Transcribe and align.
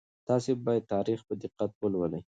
تاسي 0.27 0.51
باید 0.65 0.89
تاریخ 0.93 1.19
په 1.27 1.33
دقت 1.43 1.71
ولولئ. 1.77 2.21